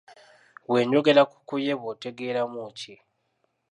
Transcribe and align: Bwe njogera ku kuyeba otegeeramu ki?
Bwe 0.67 0.81
njogera 0.87 1.21
ku 1.31 1.37
kuyeba 1.47 1.85
otegeeramu 1.93 2.61
ki? 2.77 2.95